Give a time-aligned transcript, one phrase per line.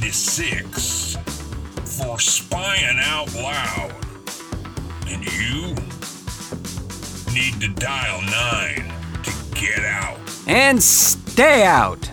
[0.00, 1.16] 96
[1.84, 3.92] for spying out loud.
[5.08, 5.74] And you
[7.34, 8.92] need to dial 9
[9.24, 10.16] to get out.
[10.46, 12.08] And stay out.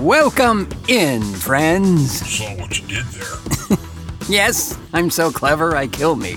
[0.00, 2.26] Welcome in, friends.
[2.28, 3.78] Saw what you did there.
[4.28, 6.36] Yes, I'm so clever, I kill me.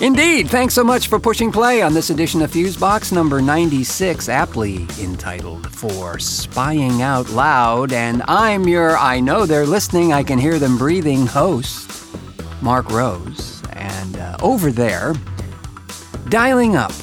[0.00, 4.86] Indeed, thanks so much for pushing play on this edition of Fusebox number 96, aptly
[4.98, 7.92] entitled For Spying Out Loud.
[7.92, 12.06] And I'm your, I know they're listening, I can hear them breathing host,
[12.62, 13.62] Marc Rose.
[13.74, 15.12] And uh, over there,
[16.30, 16.94] dialing up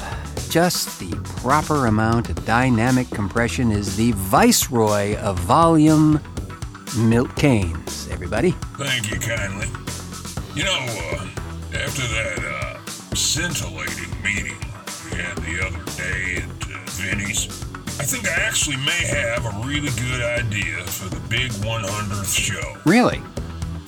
[0.50, 6.20] just the proper amount of dynamic compression is the viceroy of volume,
[6.96, 8.10] Milt Kanes.
[8.10, 8.56] Everybody?
[8.76, 9.68] Thank you kindly.
[10.56, 10.78] You know,
[11.12, 11.28] uh,
[11.74, 12.57] after that uh,
[13.28, 14.56] scintillating meeting
[15.04, 17.44] we had the other day at uh, Vinny's,
[18.00, 22.78] I think I actually may have a really good idea for the big 100th show.
[22.86, 23.20] Really?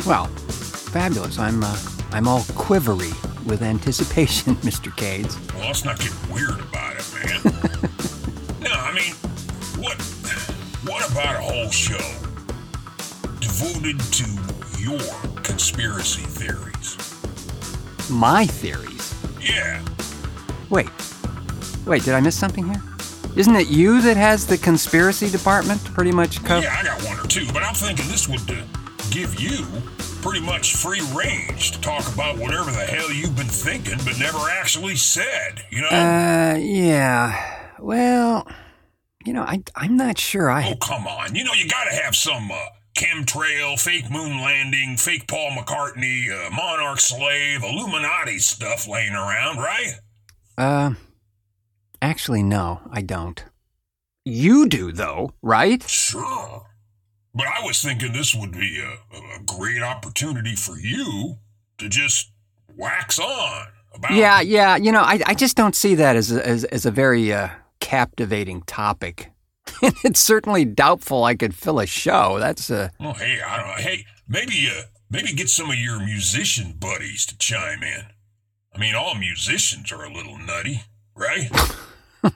[0.07, 1.39] Well, fabulous.
[1.39, 1.75] I'm uh,
[2.13, 3.13] I'm all quivery
[3.47, 4.93] with anticipation, Mr.
[4.93, 5.39] Kanes.
[5.55, 7.41] Well, let's not get weird about it, man.
[8.61, 9.15] no, I mean,
[9.83, 9.97] what
[10.85, 11.97] what about a whole show
[13.41, 14.27] devoted to
[14.79, 15.01] your
[15.43, 16.99] conspiracy theories?
[18.11, 19.00] My theories.
[19.41, 19.83] Yeah,
[20.71, 20.89] Wait.
[21.87, 22.83] Wait, did I miss something here?
[23.37, 26.65] Isn't it you that has the conspiracy department pretty much covered?
[26.65, 28.63] yeah, I got one or two, but I'm thinking this would uh,
[29.11, 29.67] give you
[30.21, 34.39] pretty much free range to talk about whatever the hell you've been thinking but never
[34.51, 35.89] actually said, you know?
[35.89, 37.73] Uh, yeah.
[37.79, 38.47] Well,
[39.25, 41.35] you know, I I'm not sure I oh, come on.
[41.35, 42.57] You know, you gotta have some uh,
[43.01, 49.95] chemtrail, fake moon landing, fake Paul McCartney, uh, monarch slave, Illuminati stuff laying around, right?
[50.59, 50.93] uh
[52.03, 53.43] actually no, I don't.
[54.25, 55.83] You do though, right?
[55.89, 56.67] Sure.
[57.35, 61.37] But I was thinking this would be a, a great opportunity for you
[61.79, 62.33] to just
[62.77, 64.13] wax on about.
[64.13, 64.77] Yeah, yeah.
[64.77, 67.49] You know, I, I just don't see that as a, as, as a very uh,
[67.79, 69.31] captivating topic.
[70.05, 72.39] It's certainly doubtful I could fill a show.
[72.39, 72.91] That's a.
[73.01, 73.75] Well, hey, I don't know.
[73.75, 78.05] Hey, maybe uh, maybe get some of your musician buddies to chime in.
[78.75, 80.83] I mean, all musicians are a little nutty,
[81.15, 81.51] right?
[82.25, 82.31] uh,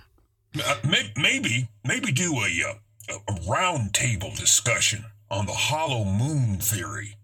[0.89, 2.75] may- maybe maybe do a, uh,
[3.11, 7.17] a a round table discussion on the hollow moon theory,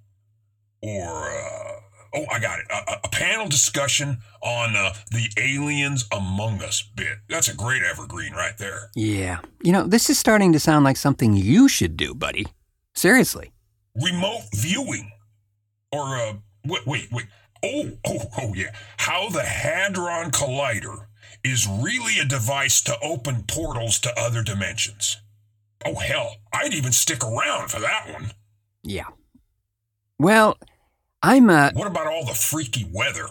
[0.83, 1.81] or uh,
[2.15, 7.19] oh, I got it, a, a- panel discussion on uh, the aliens among us bit.
[7.29, 8.91] That's a great evergreen right there.
[8.95, 9.41] yeah.
[9.63, 12.47] You know, this is starting to sound like something you should do, buddy.
[12.95, 13.53] Seriously.
[13.95, 15.11] remote viewing
[15.93, 16.35] or uh
[16.65, 17.27] wait wait wait
[17.65, 21.07] oh oh oh yeah how the hadron collider
[21.45, 25.17] is really a device to open portals to other dimensions
[25.85, 28.31] oh hell i'd even stick around for that one
[28.85, 29.09] Yeah.
[30.19, 30.57] Well,
[31.23, 33.27] I'm uh, what about all the freaky weather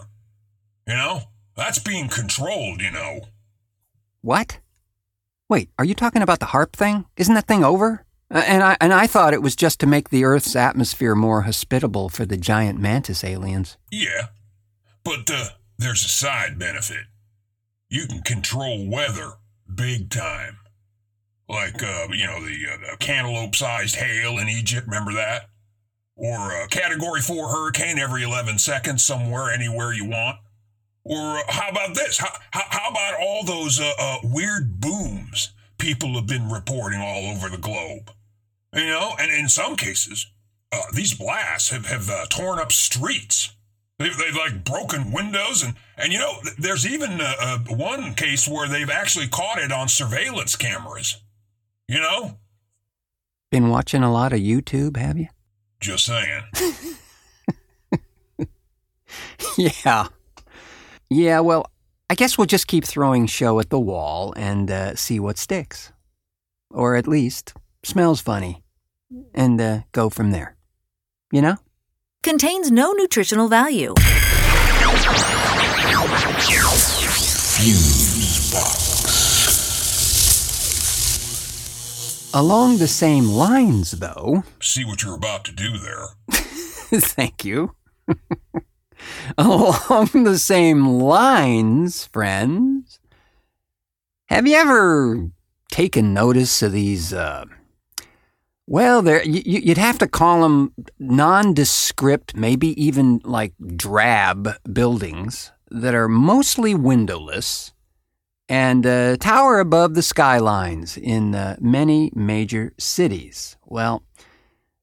[0.86, 1.22] you know
[1.56, 3.20] that's being controlled you know
[4.22, 4.58] what?
[5.48, 7.06] Wait, are you talking about the HAARP thing?
[7.16, 8.04] Isn't that thing over?
[8.32, 11.42] Uh, and I and I thought it was just to make the Earth's atmosphere more
[11.42, 13.76] hospitable for the giant mantis aliens.
[13.90, 14.28] yeah
[15.02, 17.06] but uh there's a side benefit
[17.88, 19.32] you can control weather
[19.74, 20.58] big time
[21.48, 24.86] like uh, you know the, uh, the cantaloupe-sized hail in Egypt.
[24.86, 25.49] Remember that?
[26.20, 30.36] Or a Category Four hurricane every 11 seconds, somewhere, anywhere you want.
[31.02, 32.18] Or uh, how about this?
[32.18, 37.32] How, how, how about all those uh, uh, weird booms people have been reporting all
[37.32, 38.10] over the globe?
[38.74, 40.30] You know, and in some cases,
[40.72, 43.56] uh, these blasts have have uh, torn up streets.
[43.98, 48.68] They've, they've like broken windows and and you know there's even uh, one case where
[48.68, 51.16] they've actually caught it on surveillance cameras.
[51.88, 52.36] You know,
[53.50, 55.28] Been watching a lot of YouTube, have you?
[55.80, 56.42] Just saying.
[59.56, 60.06] yeah.
[61.08, 61.66] Yeah, well,
[62.08, 65.92] I guess we'll just keep throwing show at the wall and uh, see what sticks.
[66.70, 68.62] Or at least smells funny.
[69.34, 70.56] And uh, go from there.
[71.32, 71.56] You know?
[72.22, 73.94] Contains no nutritional value.
[82.32, 86.06] Along the same lines, though, See what you're about to do there.
[86.30, 87.74] thank you.
[89.38, 93.00] Along the same lines, friends,
[94.26, 95.30] have you ever
[95.72, 97.12] taken notice of these?
[97.12, 97.46] Uh,
[98.66, 105.96] well, there you, you'd have to call them nondescript, maybe even like drab buildings that
[105.96, 107.72] are mostly windowless
[108.50, 108.84] and
[109.20, 113.56] tower above the skylines in uh, many major cities.
[113.64, 114.02] Well,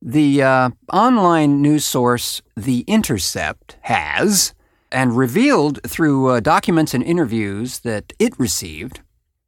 [0.02, 4.54] the uh, online news source The Intercept has,
[4.92, 9.02] and revealed through uh, documents and interviews that it received,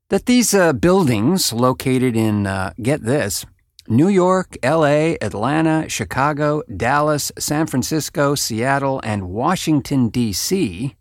[0.09, 3.45] that these uh, buildings located in, uh, get this,
[3.87, 10.95] New York, LA, Atlanta, Chicago, Dallas, San Francisco, Seattle, and Washington D.C.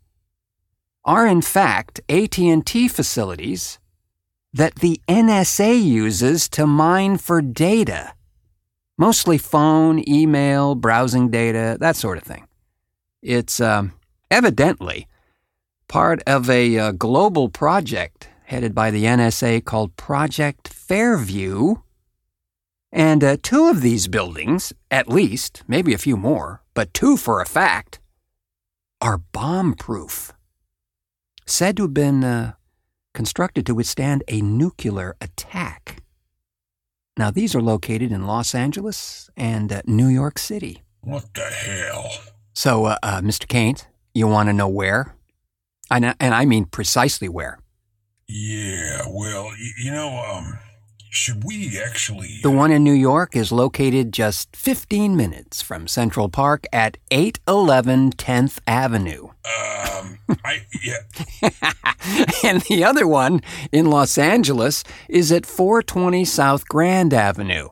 [1.05, 3.79] are in fact AT&T facilities
[4.53, 8.13] that the NSA uses to mine for data
[8.99, 12.45] mostly phone, email, browsing data, that sort of thing.
[13.23, 13.93] It's um,
[14.29, 15.07] evidently
[15.87, 21.75] part of a uh, global project headed by the NSA called Project Fairview.
[22.91, 27.39] And uh, two of these buildings, at least, maybe a few more, but two for
[27.39, 27.99] a fact,
[28.99, 30.33] are bomb proof.
[31.49, 32.53] Said to have been uh,
[33.15, 36.03] constructed to withstand a nuclear attack.
[37.17, 40.83] Now, these are located in Los Angeles and uh, New York City.
[41.01, 42.07] What the hell?
[42.53, 43.47] So, uh, uh, Mr.
[43.47, 45.15] Kanes, you want to know where?
[45.89, 47.57] And, and I mean precisely where.
[48.27, 50.59] Yeah, well, y- you know, um,
[51.09, 52.39] should we actually.
[52.41, 58.11] The one in New York is located just 15 minutes from Central Park at 811
[58.11, 59.29] 10th Avenue.
[59.45, 60.65] Um, I.
[60.83, 61.01] Yeah.
[62.43, 63.41] and the other one
[63.71, 67.69] in Los Angeles is at 420 South Grand Avenue.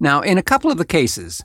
[0.00, 1.44] Now, in a couple of the cases,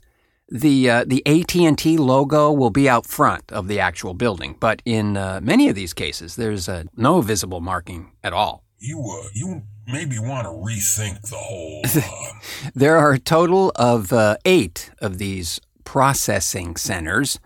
[0.49, 5.17] the uh, the AT&T logo will be out front of the actual building, but in
[5.17, 8.63] uh, many of these cases, there's uh, no visible marking at all.
[8.77, 11.81] You, uh, you maybe want to rethink the whole.
[11.95, 17.39] Uh, There are a total of uh, eight of these processing centers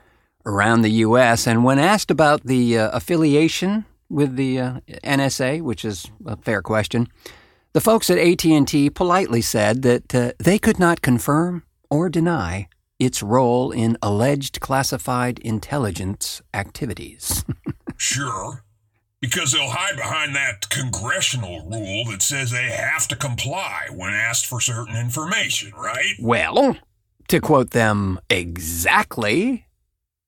[0.46, 5.84] around the U.S., and when asked about the uh, affiliation with the uh, NSA, which
[5.84, 7.08] is a fair question,
[7.74, 12.68] the folks at AT&T politely said that uh, they could not confirm or deny
[13.00, 17.44] its role in alleged classified intelligence activities.
[17.98, 18.64] sure.
[19.20, 24.46] Because they'll hide behind that congressional rule that says they have to comply when asked
[24.46, 26.14] for certain information, right?
[26.20, 26.78] well,
[27.28, 29.66] to quote them exactly,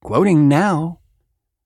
[0.02, 1.00] quoting now,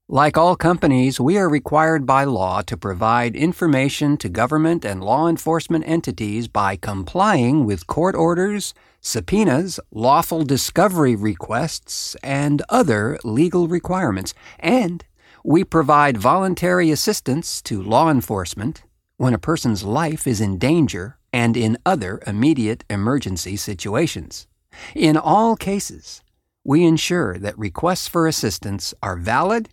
[0.10, 5.28] like all companies, we are required by law to provide information to government and law
[5.28, 14.34] enforcement entities by complying with court orders, subpoenas, lawful discovery requests, and other legal requirements.
[14.60, 15.06] And
[15.44, 18.84] we provide voluntary assistance to law enforcement
[19.18, 24.48] when a person's life is in danger and in other immediate emergency situations.
[24.96, 26.24] In all cases,
[26.64, 29.70] we ensure that requests for assistance are valid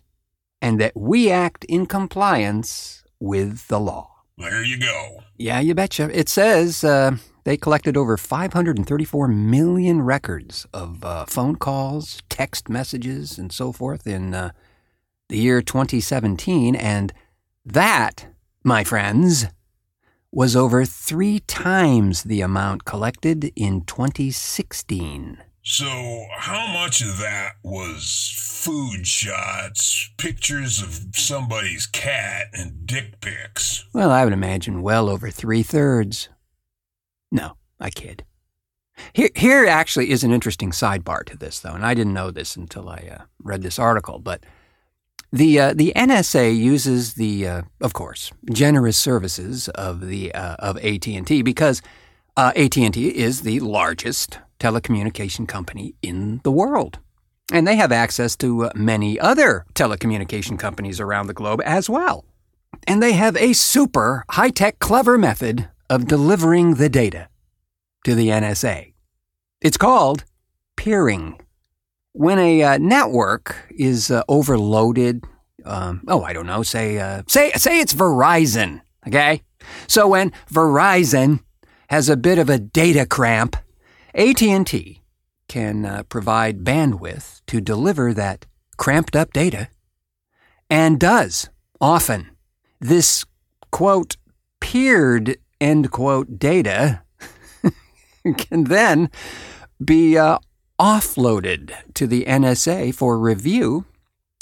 [0.61, 4.09] and that we act in compliance with the law.
[4.37, 5.23] There you go.
[5.37, 6.09] Yeah, you betcha.
[6.17, 13.37] It says uh, they collected over 534 million records of uh, phone calls, text messages,
[13.37, 14.51] and so forth in uh,
[15.31, 17.13] the year 2017, and
[17.65, 18.27] that,
[18.65, 19.45] my friends,
[20.29, 25.37] was over three times the amount collected in 2016.
[25.63, 33.85] So, how much of that was food shots, pictures of somebody's cat, and dick pics?
[33.93, 36.27] Well, I would imagine well over three thirds.
[37.31, 38.25] No, I kid.
[39.13, 42.57] Here, here actually is an interesting sidebar to this, though, and I didn't know this
[42.57, 44.19] until I uh, read this article.
[44.19, 44.43] But
[45.31, 50.77] the uh, the NSA uses the, uh, of course, generous services of the uh, of
[50.77, 51.81] AT and T because
[52.35, 56.99] uh, AT and T is the largest telecommunication company in the world,
[57.51, 62.25] and they have access to uh, many other telecommunication companies around the globe as well.
[62.87, 67.27] And they have a super high tech, clever method of delivering the data
[68.05, 68.93] to the NSA.
[69.61, 70.23] It's called
[70.75, 71.40] peering.
[72.13, 75.23] When a uh, network is uh, overloaded,
[75.65, 79.43] um, oh, I don't know, say, uh, say, say it's Verizon, okay?
[79.87, 81.39] So when Verizon
[81.89, 83.55] has a bit of a data cramp,
[84.13, 85.01] AT&T
[85.47, 88.45] can uh, provide bandwidth to deliver that
[88.77, 89.69] cramped up data
[90.69, 91.49] and does
[91.79, 92.29] often.
[92.79, 93.25] This
[93.71, 94.17] quote
[94.59, 97.03] peered end quote data
[98.37, 99.11] can then
[99.83, 100.39] be uh,
[100.81, 103.85] offloaded to the NSA for review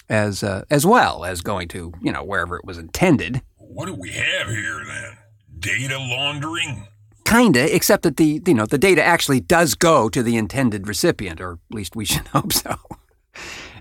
[0.08, 3.42] as uh, as well as going to you know wherever it was intended.
[3.58, 5.18] What do we have here then?
[5.60, 6.88] Data laundering?
[7.26, 11.42] Kinda, except that the you know the data actually does go to the intended recipient,
[11.42, 12.78] or at least we should hope so.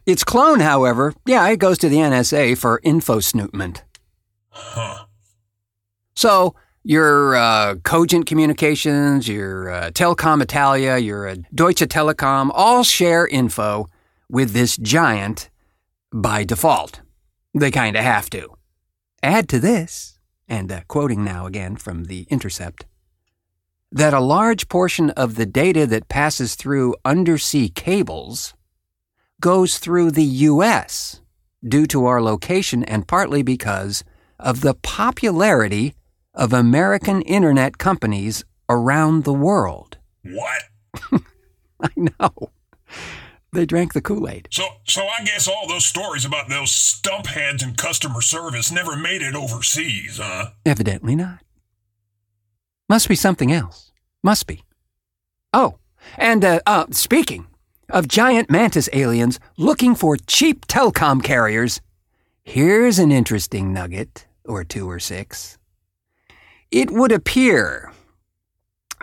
[0.04, 3.82] Its clone, however, yeah, it goes to the NSA for info snootment.
[4.48, 5.04] Huh.
[6.16, 13.26] So, your uh, Cogent Communications, your uh, Telecom Italia, your uh, Deutsche Telekom all share
[13.26, 13.88] info
[14.30, 15.50] with this giant
[16.12, 17.00] by default.
[17.54, 18.54] They kind of have to.
[19.22, 22.86] Add to this, and uh, quoting now again from The Intercept,
[23.90, 28.54] that a large portion of the data that passes through undersea cables
[29.40, 31.20] goes through the U.S.
[31.66, 34.04] due to our location and partly because
[34.38, 35.94] of the popularity
[36.38, 39.98] of American internet companies around the world.
[40.22, 40.62] What?
[41.82, 42.50] I know.
[43.52, 44.48] They drank the Kool Aid.
[44.52, 48.96] So, so I guess all those stories about those stump heads in customer service never
[48.96, 50.50] made it overseas, huh?
[50.64, 51.40] Evidently not.
[52.88, 53.90] Must be something else.
[54.22, 54.62] Must be.
[55.52, 55.78] Oh,
[56.16, 57.46] and uh, uh, speaking
[57.90, 61.80] of giant mantis aliens looking for cheap telecom carriers,
[62.42, 65.57] here's an interesting nugget, or two or six.
[66.70, 67.92] It would appear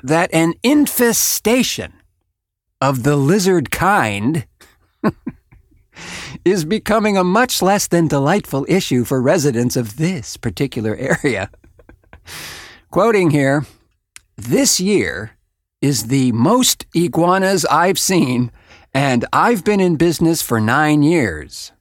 [0.03, 1.93] that an infestation
[2.79, 4.45] of the lizard kind
[6.45, 11.50] is becoming a much less than delightful issue for residents of this particular area.
[12.91, 13.65] Quoting here,
[14.38, 15.31] this year
[15.81, 18.51] is the most iguanas I've seen,
[18.93, 21.72] and I've been in business for nine years.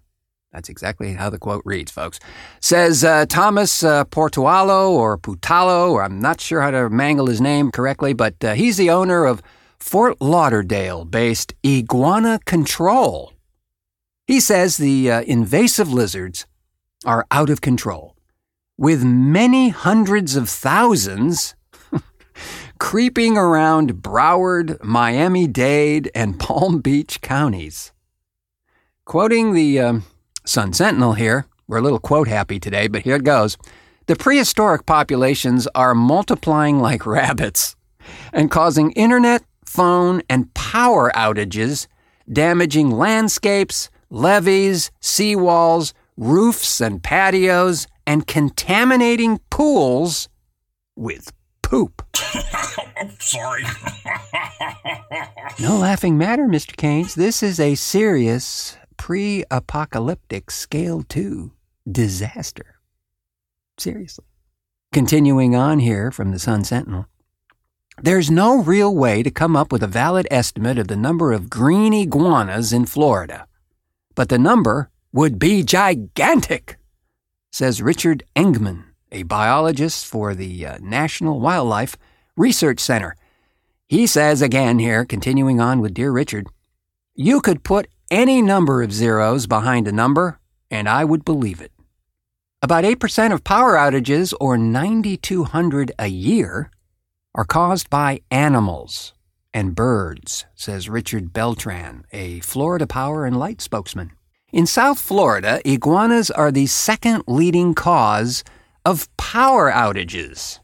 [0.54, 2.20] That's exactly how the quote reads, folks.
[2.60, 7.40] Says uh, Thomas uh, Portualo or Putalo, or I'm not sure how to mangle his
[7.40, 9.42] name correctly, but uh, he's the owner of
[9.80, 13.32] Fort Lauderdale based Iguana Control.
[14.28, 16.46] He says the uh, invasive lizards
[17.04, 18.16] are out of control,
[18.78, 21.56] with many hundreds of thousands
[22.78, 27.92] creeping around Broward, Miami Dade, and Palm Beach counties.
[29.04, 30.04] Quoting the um,
[30.46, 33.56] Sun Sentinel here, we're a little quote happy today, but here it goes.
[34.06, 37.74] The prehistoric populations are multiplying like rabbits
[38.32, 41.86] and causing internet, phone, and power outages,
[42.30, 50.28] damaging landscapes, levees, seawalls, roofs and patios, and contaminating pools
[50.94, 51.32] with
[51.62, 52.02] poop.
[52.96, 53.64] I'm sorry.
[55.60, 56.74] No laughing matter, Mr.
[56.74, 57.14] Kanes.
[57.14, 61.52] This is a serious pre apocalyptic scale 2
[61.92, 62.76] disaster.
[63.76, 64.24] Seriously.
[64.94, 67.06] Continuing on here from the Sun Sentinel.
[68.00, 71.50] There's no real way to come up with a valid estimate of the number of
[71.50, 73.46] green iguanas in Florida.
[74.14, 76.78] But the number would be gigantic,
[77.52, 81.98] says Richard Engeman, a biologist for the uh, National Wildlife
[82.38, 83.16] Research Center.
[83.86, 86.46] He says again here, continuing on with Dear Richard,
[87.14, 90.38] you could put any number of zeros behind a number,
[90.70, 91.72] and I would believe it.
[92.62, 96.70] About 8% of power outages, or 9,200 a year,
[97.34, 99.12] are caused by animals
[99.52, 104.12] and birds, says Richard Beltran, a Florida Power and Light spokesman.
[104.52, 108.44] In South Florida, iguanas are the second leading cause
[108.84, 110.60] of power outages,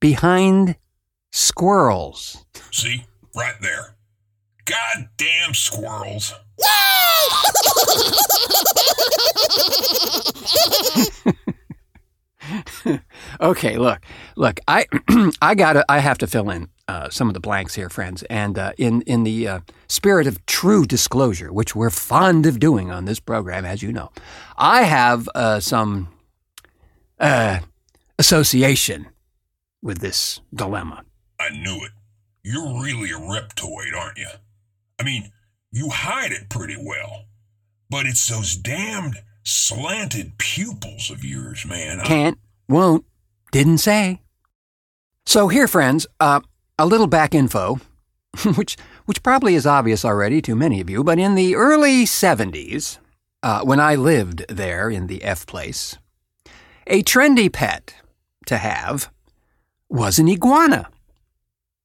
[0.00, 0.76] behind
[1.32, 2.44] squirrels.
[2.70, 3.95] See, right there.
[4.66, 6.34] Goddamn squirrels.
[13.40, 14.00] okay, look,
[14.36, 14.86] look, I,
[15.42, 18.58] I gotta, I have to fill in uh, some of the blanks here, friends, and
[18.58, 23.04] uh, in in the uh, spirit of true disclosure, which we're fond of doing on
[23.04, 24.10] this program, as you know,
[24.56, 26.08] I have uh, some
[27.18, 27.60] uh,
[28.18, 29.06] association
[29.82, 31.04] with this dilemma.
[31.40, 31.90] I knew it.
[32.42, 34.28] You're really a reptoid, aren't you?
[34.98, 35.30] I mean,
[35.70, 37.24] you hide it pretty well.
[37.90, 42.00] But it's those damned slanted pupils of yours, man.
[42.00, 42.38] I- Can't,
[42.68, 43.04] won't,
[43.52, 44.20] didn't say.
[45.24, 46.40] So here, friends, uh,
[46.78, 47.80] a little back info,
[48.56, 48.76] which
[49.06, 52.98] which probably is obvious already to many of you, but in the early '70s,
[53.42, 55.96] uh, when I lived there in the F place,
[56.86, 57.94] a trendy pet
[58.46, 59.10] to have
[59.88, 60.88] was an iguana.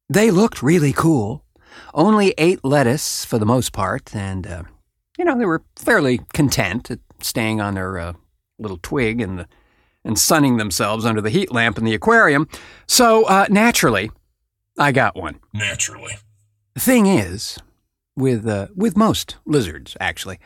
[0.09, 1.43] They looked really cool.
[1.93, 4.63] Only ate lettuce for the most part, and uh,
[5.17, 8.13] you know they were fairly content at staying on their uh,
[8.59, 9.47] little twig and the,
[10.05, 12.47] and sunning themselves under the heat lamp in the aquarium.
[12.87, 14.09] So uh, naturally,
[14.79, 15.39] I got one.
[15.53, 16.13] Naturally.
[16.75, 17.57] The thing is,
[18.15, 20.39] with uh, with most lizards, actually,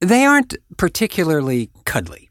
[0.00, 2.30] they aren't particularly cuddly.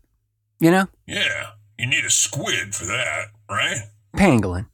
[0.60, 3.78] You know, Yeah, you need a squid for that, right?
[4.18, 4.66] pangolin.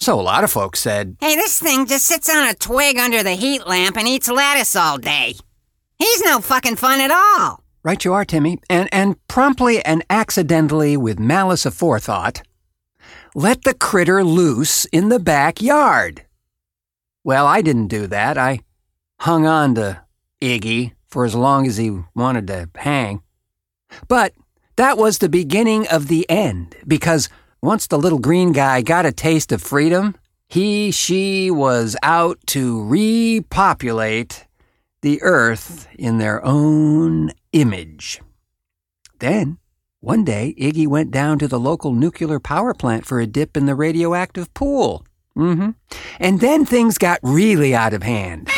[0.00, 3.22] So a lot of folks said, Hey, this thing just sits on a twig under
[3.22, 5.34] the heat lamp and eats lettuce all day.
[5.98, 7.62] He's no fucking fun at all.
[7.82, 8.58] Right you are, Timmy.
[8.70, 12.42] And, and promptly and accidentally, with malice aforethought,
[13.34, 16.24] let the critter loose in the backyard.
[17.22, 18.38] Well, I didn't do that.
[18.38, 18.60] I
[19.20, 20.02] hung on to
[20.40, 23.22] Iggy for as long as he wanted to hang.
[24.08, 24.32] But
[24.76, 27.28] that was the beginning of the end, because
[27.62, 30.14] once the little green guy got a taste of freedom,
[30.48, 34.46] he, she was out to repopulate
[35.02, 38.20] the earth in their own image.
[39.18, 39.58] Then,
[40.00, 43.66] one day, Iggy went down to the local nuclear power plant for a dip in
[43.66, 45.04] the radioactive pool.
[45.36, 45.70] Mm-hmm.
[46.18, 48.48] And then things got really out of hand.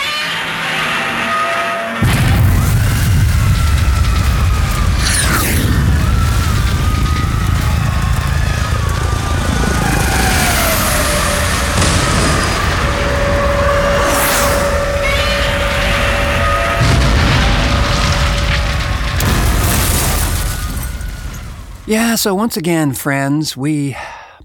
[21.84, 23.96] Yeah, so once again, friends, we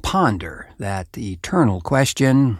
[0.01, 2.57] ponder that eternal question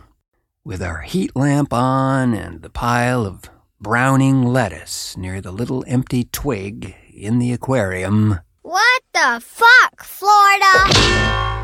[0.64, 3.50] with our heat lamp on and the pile of
[3.82, 8.40] browning lettuce near the little empty twig in the aquarium.
[8.62, 11.57] What the fuck, Florida?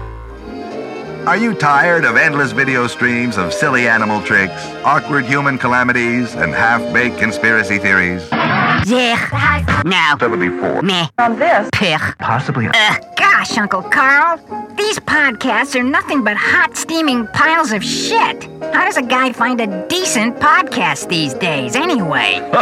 [1.25, 6.53] Are you tired of endless video streams of silly animal tricks, awkward human calamities, and
[6.53, 8.27] half baked conspiracy theories?
[8.85, 9.81] Yeah.
[9.85, 10.17] No.
[10.19, 10.81] 74.
[10.81, 11.07] Meh.
[11.19, 12.01] On this, Pick.
[12.19, 12.67] Possibly.
[12.67, 13.03] Ugh.
[13.15, 14.37] Gosh, Uncle Carl.
[14.75, 18.43] These podcasts are nothing but hot, steaming piles of shit.
[18.73, 22.41] How does a guy find a decent podcast these days, anyway?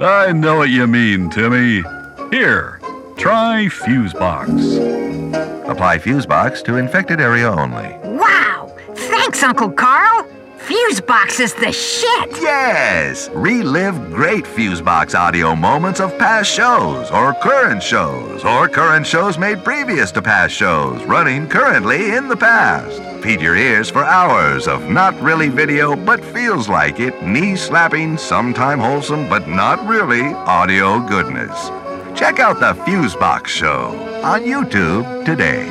[0.00, 1.82] I know what you mean, Timmy.
[2.30, 2.78] Here,
[3.16, 5.59] try Fusebox.
[5.70, 7.96] Apply Fusebox to infected area only.
[8.02, 8.74] Wow!
[8.92, 10.26] Thanks, Uncle Carl.
[10.58, 12.30] Fusebox is the shit.
[12.42, 13.28] Yes!
[13.32, 19.62] Relive great Fusebox audio moments of past shows, or current shows, or current shows made
[19.62, 23.00] previous to past shows, running currently in the past.
[23.22, 28.18] Feed your ears for hours of not really video, but feels like it, knee slapping,
[28.18, 31.70] sometime wholesome, but not really audio goodness.
[32.14, 33.88] Check out the Fusebox Show
[34.22, 35.66] on YouTube today.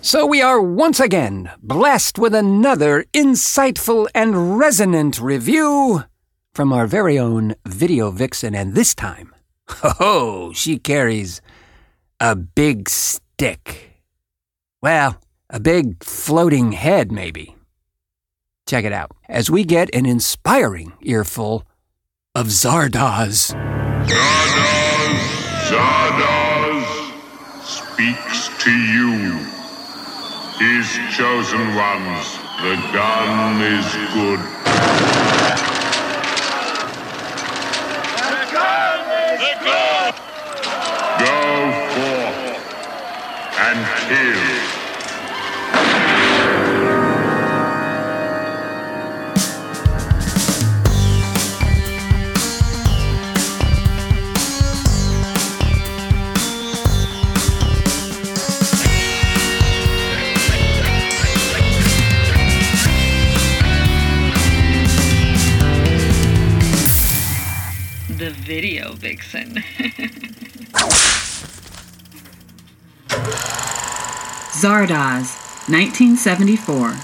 [0.00, 6.04] So we are once again blessed with another insightful and resonant review
[6.52, 9.34] from our very own video vixen, and this time,
[10.00, 11.40] oh, she carries
[12.20, 14.02] a big stick.
[14.82, 17.56] Well, a big floating head, maybe.
[18.66, 21.64] Check it out as we get an inspiring earful
[22.36, 23.54] of Zardoz.
[24.08, 25.20] Zardoz,
[25.70, 26.86] Zardoz
[27.64, 29.38] speaks to you.
[30.58, 34.40] His chosen ones, the gun is good.
[38.18, 38.50] The
[39.30, 40.14] is good!
[41.20, 41.38] Go
[41.94, 42.58] forth
[43.60, 44.53] and kill.
[68.54, 69.54] Video Vixen.
[74.54, 75.34] Zardoz,
[75.68, 76.94] 1974.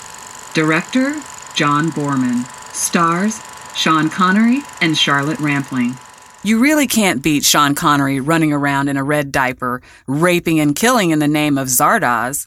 [0.55, 1.15] Director
[1.57, 2.45] John Boorman.
[2.73, 3.41] Stars
[3.75, 5.97] Sean Connery and Charlotte Rampling.
[6.45, 11.11] You really can't beat Sean Connery running around in a red diaper, raping and killing
[11.11, 12.47] in the name of Zardoz.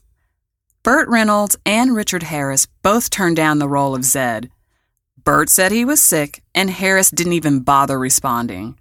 [0.81, 4.49] Burt Reynolds and Richard Harris both turned down the role of Zed.
[5.25, 8.77] Burt said he was sick, and Harris didn't even bother responding.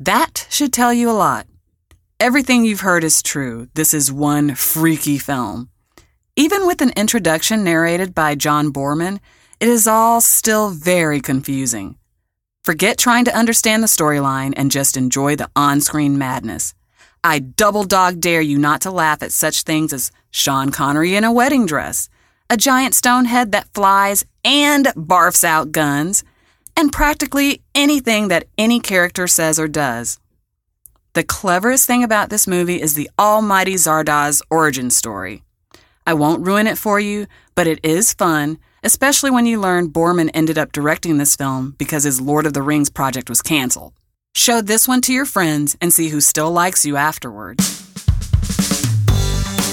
[0.00, 1.46] That should tell you a lot.
[2.20, 3.66] Everything you've heard is true.
[3.74, 5.70] This is one freaky film.
[6.36, 9.18] Even with an introduction narrated by John Boorman,
[9.58, 11.96] it is all still very confusing.
[12.62, 16.74] Forget trying to understand the storyline and just enjoy the on screen madness.
[17.24, 21.24] I double dog dare you not to laugh at such things as Sean Connery in
[21.24, 22.08] a wedding dress,
[22.48, 26.22] a giant stone head that flies and barfs out guns,
[26.78, 30.20] and practically anything that any character says or does.
[31.14, 35.42] The cleverest thing about this movie is the almighty Zardoz origin story.
[36.06, 40.30] I won't ruin it for you, but it is fun, especially when you learn Boorman
[40.32, 43.94] ended up directing this film because his Lord of the Rings project was canceled.
[44.36, 47.60] Show this one to your friends and see who still likes you afterwards.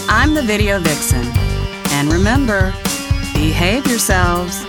[0.09, 1.27] I'm the Video Vixen.
[1.91, 2.71] And remember,
[3.35, 4.65] behave yourselves.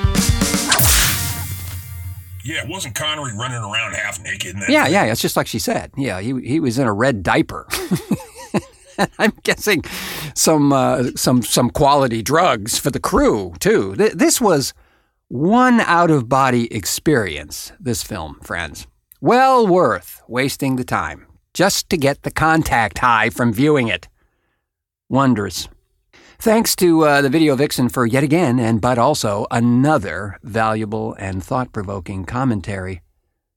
[2.47, 4.57] Yeah, it wasn't Connery running around half naked?
[4.69, 4.93] Yeah, thing?
[4.93, 5.91] yeah, it's just like she said.
[5.97, 7.67] Yeah, he he was in a red diaper.
[9.19, 9.83] I'm guessing
[10.35, 13.95] some uh, some some quality drugs for the crew too.
[13.97, 14.73] Th- this was
[15.29, 17.73] one out of body experience.
[17.81, 18.87] This film, friends,
[19.21, 24.09] well worth wasting the time just to get the contact high from viewing it.
[25.09, 25.69] Wondrous.
[26.39, 31.43] Thanks to uh, the Video Vixen for yet again, and but also another valuable and
[31.43, 33.01] thought provoking commentary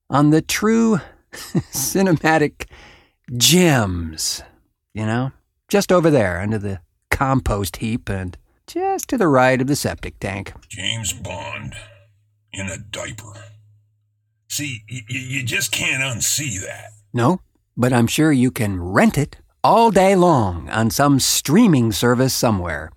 [0.09, 0.99] on the true
[1.31, 2.65] cinematic
[3.35, 4.41] gems.
[4.93, 5.31] You know,
[5.67, 6.79] just over there under the
[7.11, 10.53] compost heap and just to the right of the septic tank.
[10.67, 11.75] James Bond
[12.53, 13.33] in a diaper.
[14.47, 16.91] See, y- y- you just can't unsee that.
[17.13, 17.41] No,
[17.77, 22.91] but I'm sure you can rent it all day long on some streaming service somewhere.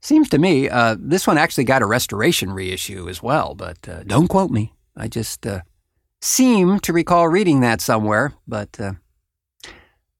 [0.00, 4.02] Seems to me uh, this one actually got a restoration reissue as well, but uh,
[4.02, 4.72] don't quote me.
[4.96, 5.60] I just uh,
[6.20, 8.78] seem to recall reading that somewhere, but.
[8.78, 8.92] Uh,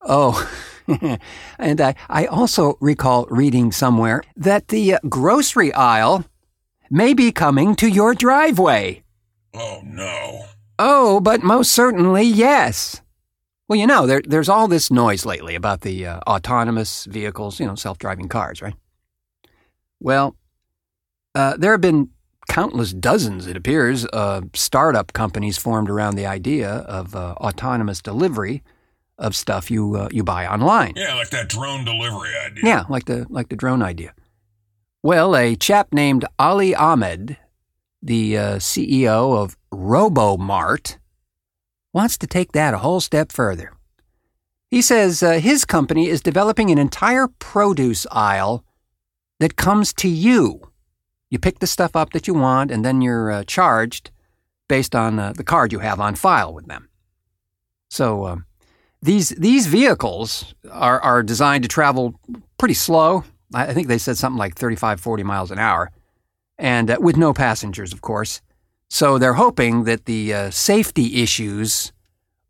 [0.01, 0.49] oh.
[1.59, 6.25] and I, I also recall reading somewhere that the uh, grocery aisle
[6.91, 9.03] may be coming to your driveway.
[9.55, 10.47] Oh, no.
[10.79, 13.02] Oh, but most certainly yes.
[13.73, 17.65] Well, you know, there, there's all this noise lately about the uh, autonomous vehicles, you
[17.65, 18.75] know, self driving cars, right?
[19.99, 20.37] Well,
[21.35, 22.11] uh, there have been
[22.51, 28.63] countless dozens, it appears, of startup companies formed around the idea of uh, autonomous delivery
[29.17, 30.93] of stuff you uh, you buy online.
[30.95, 32.65] Yeah, like that drone delivery idea.
[32.67, 34.13] Yeah, like the like the drone idea.
[35.03, 37.39] Well, a chap named Ali Ahmed,
[38.03, 40.99] the uh, CEO of RoboMart,
[41.93, 43.73] wants to take that a whole step further.
[44.71, 48.65] He says uh, his company is developing an entire produce aisle
[49.39, 50.71] that comes to you.
[51.29, 54.11] You pick the stuff up that you want, and then you're uh, charged
[54.69, 56.89] based on uh, the card you have on file with them.
[57.91, 58.47] So um,
[59.03, 62.19] these these vehicles are, are designed to travel
[62.57, 63.25] pretty slow.
[63.53, 65.91] I think they said something like 35, 40 miles an hour,
[66.57, 68.41] and uh, with no passengers, of course.
[68.93, 71.95] So they're hoping that the uh, safety issues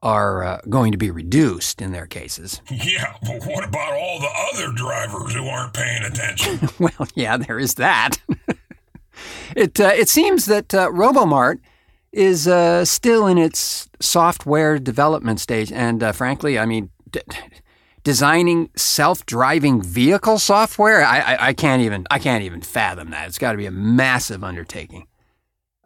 [0.03, 2.61] are uh, going to be reduced in their cases.
[2.73, 6.69] Yeah, but what about all the other drivers who aren't paying attention?
[6.81, 8.21] well, yeah, there is that.
[9.57, 11.61] it uh, it seems that uh, RoboMart
[12.11, 17.21] is uh, still in its software development stage, and uh, frankly, I mean, d-
[18.03, 23.29] designing self-driving vehicle software, I, I, I can't even I can't even fathom that.
[23.29, 25.07] It's got to be a massive undertaking.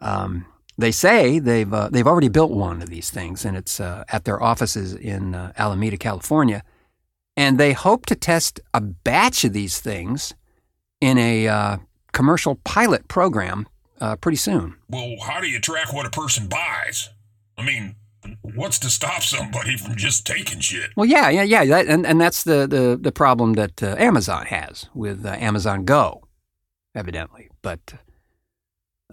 [0.00, 0.46] Um,
[0.78, 4.24] they say they've uh, they've already built one of these things, and it's uh, at
[4.24, 6.62] their offices in uh, Alameda, California,
[7.36, 10.34] and they hope to test a batch of these things
[11.00, 11.76] in a uh,
[12.12, 13.66] commercial pilot program
[14.00, 14.76] uh, pretty soon.
[14.88, 17.10] well, how do you track what a person buys?
[17.56, 17.96] I mean,
[18.42, 20.90] what's to stop somebody from just taking shit?
[20.96, 24.46] Well, yeah, yeah, yeah, that, and and that's the the, the problem that uh, Amazon
[24.46, 26.22] has with uh, Amazon Go,
[26.94, 27.48] evidently.
[27.62, 27.94] But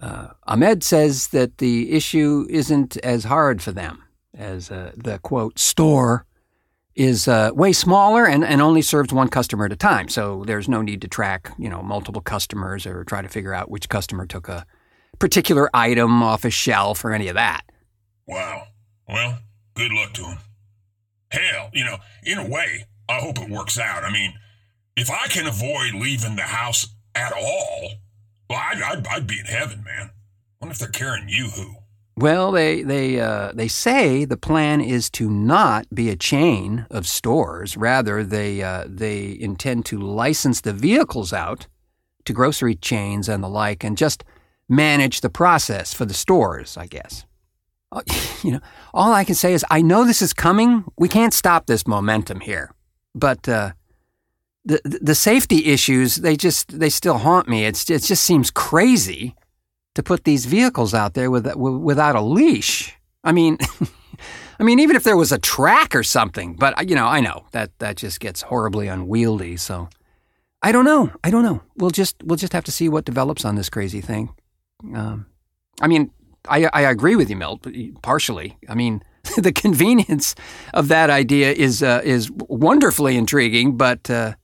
[0.00, 4.02] uh, Ahmed says that the issue isn't as hard for them
[4.36, 6.26] as uh, the quote store
[6.94, 10.08] is uh, way smaller and, and only serves one customer at a time.
[10.08, 13.70] So there's no need to track you know multiple customers or try to figure out
[13.70, 14.66] which customer took a
[15.18, 17.62] particular item off a shelf or any of that.
[18.26, 18.64] Wow.
[19.08, 19.38] Well,
[19.74, 20.38] good luck to him.
[21.30, 24.04] Hell, you know, in a way, I hope it works out.
[24.04, 24.34] I mean,
[24.96, 27.90] if I can avoid leaving the house at all,
[28.54, 30.10] well, I'd, I'd, I'd be in heaven, man.
[30.60, 31.74] wonder if they're carrying Yoo-hoo.
[32.16, 37.08] Well, they they uh, they say the plan is to not be a chain of
[37.08, 37.76] stores.
[37.76, 41.66] Rather, they uh, they intend to license the vehicles out
[42.24, 44.22] to grocery chains and the like, and just
[44.68, 46.76] manage the process for the stores.
[46.76, 47.26] I guess.
[47.90, 48.02] Uh,
[48.44, 48.60] You know,
[48.92, 50.84] all I can say is I know this is coming.
[50.98, 52.70] We can't stop this momentum here,
[53.14, 53.48] but.
[53.48, 53.72] Uh,
[54.64, 57.64] the, the safety issues they just they still haunt me.
[57.64, 59.34] It's it just seems crazy
[59.94, 62.96] to put these vehicles out there with, without a leash.
[63.22, 63.58] I mean,
[64.58, 67.44] I mean, even if there was a track or something, but you know, I know
[67.52, 69.56] that that just gets horribly unwieldy.
[69.56, 69.88] So,
[70.62, 71.12] I don't know.
[71.22, 71.62] I don't know.
[71.76, 74.34] We'll just we'll just have to see what develops on this crazy thing.
[74.94, 75.26] Um,
[75.80, 76.10] I mean,
[76.48, 77.66] I I agree with you, Milt,
[78.02, 78.56] partially.
[78.68, 79.02] I mean,
[79.36, 80.34] the convenience
[80.72, 84.34] of that idea is uh, is wonderfully intriguing, but uh,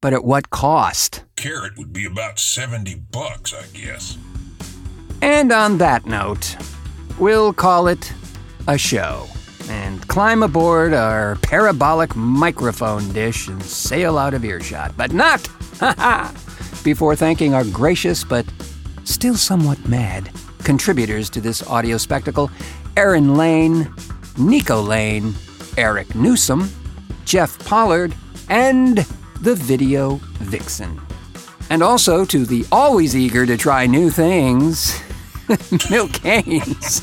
[0.00, 1.24] but at what cost?
[1.36, 4.16] Carrot would be about 70 bucks, I guess.
[5.20, 6.56] And on that note,
[7.18, 8.12] we'll call it
[8.66, 9.26] a show
[9.68, 14.96] and climb aboard our parabolic microphone dish and sail out of earshot.
[14.96, 15.48] But not,
[16.84, 18.46] before thanking our gracious but
[19.04, 20.30] still somewhat mad
[20.64, 22.50] contributors to this audio spectacle
[22.96, 23.88] Erin Lehn,
[24.38, 25.34] Nico Lane,
[25.76, 26.68] Eric Newsome,
[27.24, 28.14] Jeff Pollard,
[28.48, 29.06] and
[29.40, 31.00] the Video Vixen.
[31.70, 35.00] And also to the always eager to try new things,
[35.48, 37.02] Milt Kanes.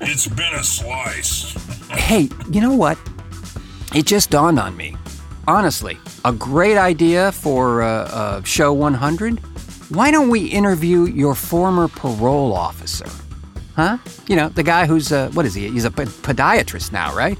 [0.00, 1.54] It's been a slice.
[1.90, 2.98] hey, you know what?
[3.94, 4.96] It just dawned on me.
[5.46, 9.38] Honestly, a great idea for uh, uh, show 100.
[9.90, 13.06] Why don't we interview your former parole officer?
[13.76, 13.98] Huh?
[14.26, 15.68] You know, the guy who's, uh, what is he?
[15.68, 17.38] He's a podiatrist now, right?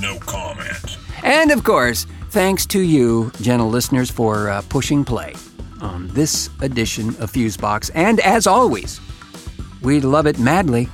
[0.00, 0.98] No comment.
[1.22, 5.34] And of course, thanks to you, gentle listeners, for uh, pushing play
[5.82, 7.90] on this edition of Fusebox.
[7.94, 9.02] And as always,
[9.82, 10.88] we'd love it madly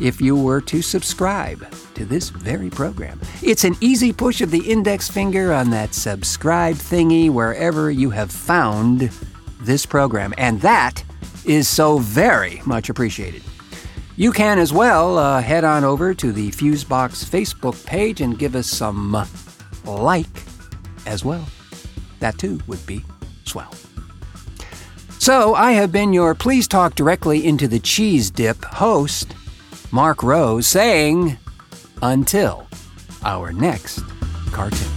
[0.00, 3.20] if you were to subscribe to this very program.
[3.42, 8.30] It's an easy push of the index finger on that subscribe thingy wherever you have
[8.30, 9.10] found
[9.62, 11.02] this program, and that
[11.44, 13.42] is so very much appreciated.
[14.14, 18.54] You can as well uh, head on over to the Fusebox Facebook page and give
[18.54, 19.26] us some
[19.84, 20.49] like
[21.10, 21.46] as well.
[22.20, 23.04] That too would be
[23.44, 23.74] swell.
[25.18, 29.34] So, I have been your Please Talk Directly into the Cheese Dip host,
[29.90, 31.36] Marc Rose, saying,
[32.00, 32.66] until
[33.22, 34.02] our next
[34.50, 34.88] cartoon.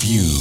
[0.00, 0.39] View.